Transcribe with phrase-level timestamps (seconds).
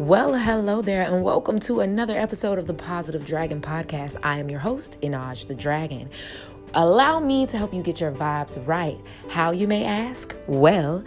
[0.00, 4.18] Well, hello there, and welcome to another episode of the Positive Dragon Podcast.
[4.22, 6.08] I am your host, Inaj the Dragon.
[6.72, 8.98] Allow me to help you get your vibes right.
[9.28, 10.34] How you may ask?
[10.46, 11.04] Well,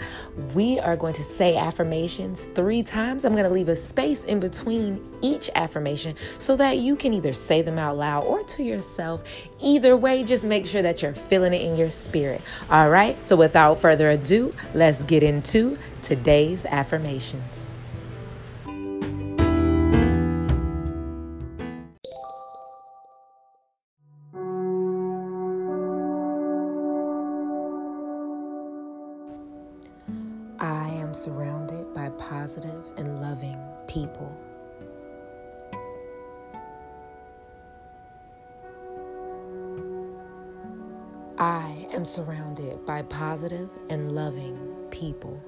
[0.53, 3.25] we are going to say affirmations three times.
[3.25, 7.33] I'm going to leave a space in between each affirmation so that you can either
[7.33, 9.23] say them out loud or to yourself.
[9.59, 12.43] Either way, just make sure that you're feeling it in your spirit.
[12.69, 17.72] All right, so without further ado, let's get into today's affirmations.
[31.13, 33.55] Am surrounded by positive and loving
[33.87, 34.35] people.
[41.37, 44.57] I am surrounded by positive and loving
[44.89, 45.39] people.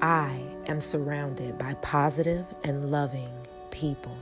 [0.00, 3.34] I am surrounded by positive and loving
[3.70, 4.16] people.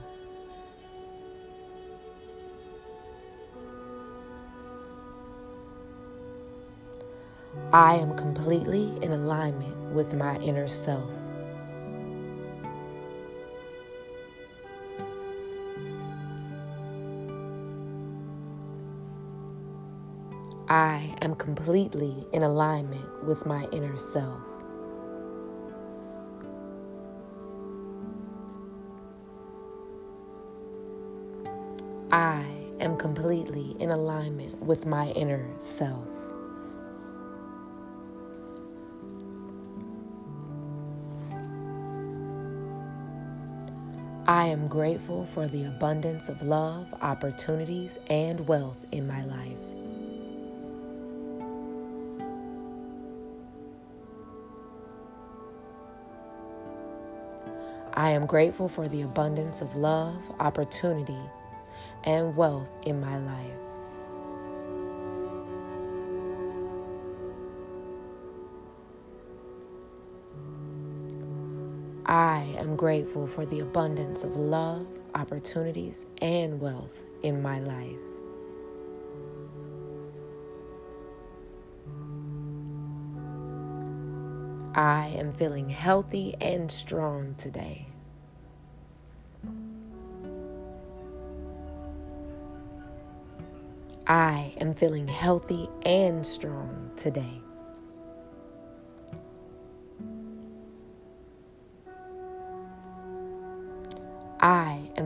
[7.75, 11.11] I am completely in alignment with my inner self.
[20.69, 24.39] I am completely in alignment with my inner self.
[32.13, 32.45] I
[32.79, 36.14] am completely in alignment with my inner self.
[44.45, 49.57] I am grateful for the abundance of love, opportunities, and wealth in my life.
[57.95, 61.17] I am grateful for the abundance of love, opportunity,
[62.03, 63.64] and wealth in my life.
[72.07, 74.85] I am grateful for the abundance of love,
[75.15, 77.97] opportunities, and wealth in my life.
[84.75, 87.87] I am feeling healthy and strong today.
[94.05, 97.41] I am feeling healthy and strong today.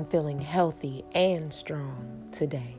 [0.09, 2.75] Feeling healthy and strong today.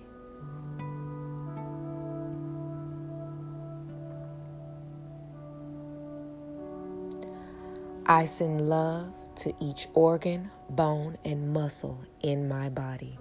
[8.07, 13.19] I send love to each organ, bone, and muscle in my body.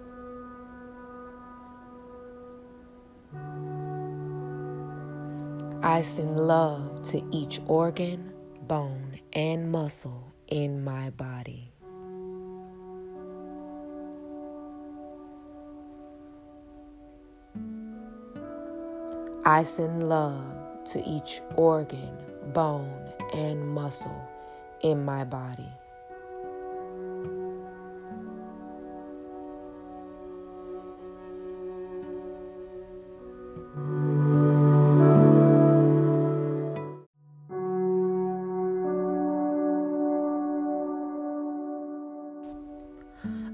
[5.82, 8.32] I send love to each organ,
[8.62, 11.69] bone, and muscle in my body.
[19.50, 22.16] I send love to each organ,
[22.52, 24.28] bone, and muscle
[24.80, 25.66] in my body.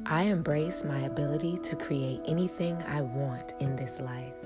[0.04, 4.45] I embrace my ability to create anything I want in this life.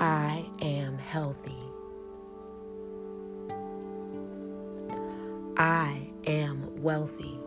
[0.00, 1.58] I am healthy.
[5.58, 7.38] I am wealthy.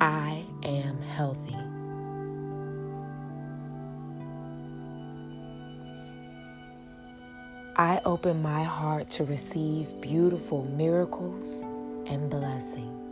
[0.00, 1.56] I am healthy.
[7.76, 11.62] I open my heart to receive beautiful miracles
[12.08, 13.07] and blessings.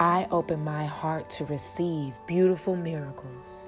[0.00, 3.66] I open my heart to receive beautiful miracles.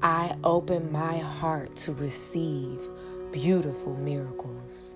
[0.00, 2.88] I open my heart to receive
[3.32, 4.94] beautiful miracles.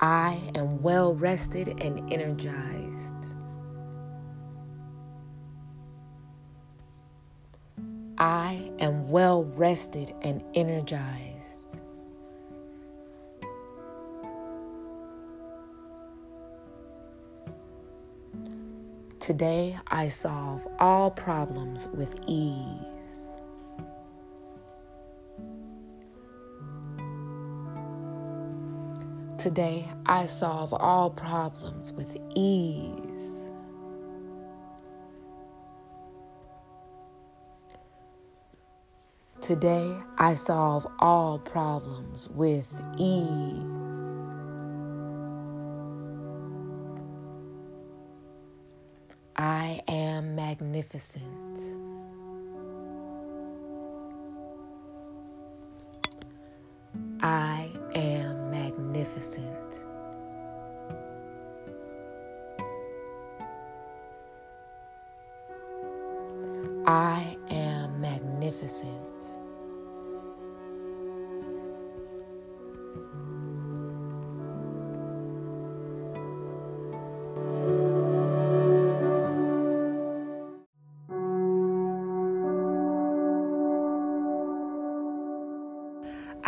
[0.00, 3.19] I am well rested and energized.
[8.20, 11.56] I am well rested and energized.
[19.20, 22.84] Today, I solve all problems with ease.
[29.38, 32.99] Today, I solve all problems with ease.
[39.50, 43.26] Today, I solve all problems with ease.
[49.34, 51.24] I am magnificent.
[57.20, 59.74] I am magnificent.
[66.86, 69.19] I am magnificent.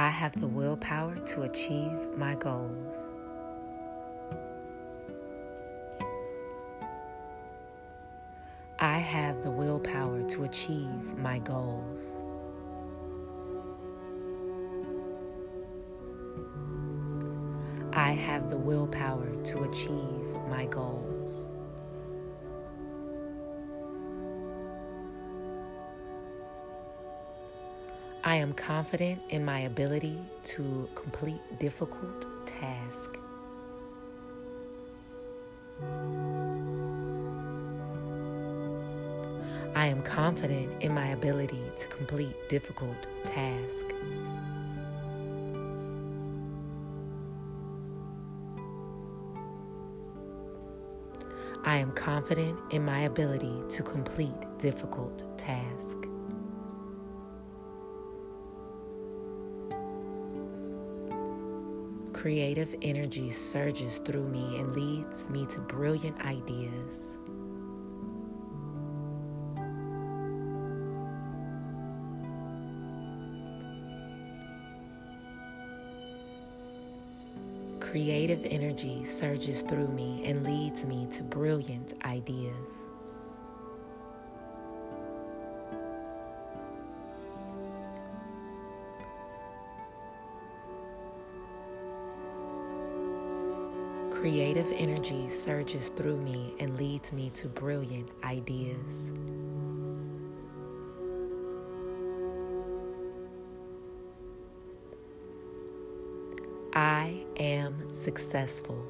[0.03, 2.97] I have the willpower to achieve my goals.
[8.81, 12.01] I have the willpower to achieve my goals.
[17.93, 21.12] I have the willpower to achieve my goals.
[28.25, 33.19] I am confident in my ability to complete difficult tasks.
[39.75, 42.97] I am confident in my ability to complete difficult
[43.27, 43.95] tasks.
[51.65, 56.12] I am confident in my ability to complete difficult tasks.
[62.23, 66.71] Creative energy surges through me and leads me to brilliant ideas.
[77.81, 82.82] Creative energy surges through me and leads me to brilliant ideas.
[94.23, 98.79] Creative energy surges through me and leads me to brilliant ideas.
[106.73, 108.81] I am successful.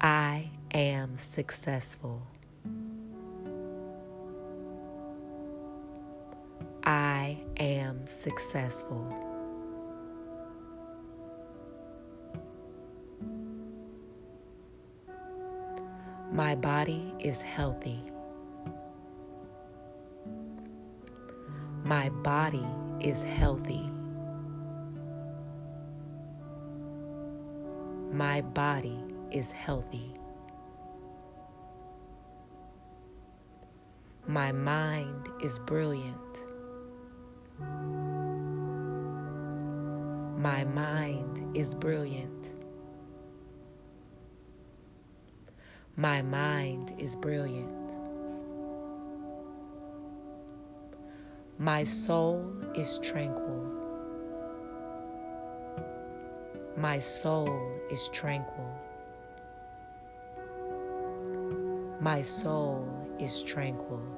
[0.00, 2.22] I am successful.
[8.22, 9.04] Successful.
[16.32, 18.02] My body is healthy.
[21.84, 22.66] My body
[23.00, 23.88] is healthy.
[28.12, 28.98] My body
[29.30, 30.14] is healthy.
[34.26, 36.47] My mind is brilliant.
[40.38, 42.54] My mind is brilliant.
[45.96, 47.74] My mind is brilliant.
[51.58, 53.66] My soul is tranquil.
[56.76, 58.72] My soul is tranquil.
[62.00, 62.86] My soul
[63.18, 64.17] is tranquil.